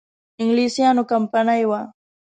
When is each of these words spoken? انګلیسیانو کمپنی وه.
انګلیسیانو 0.41 1.03
کمپنی 1.11 1.61
وه. 1.69 1.81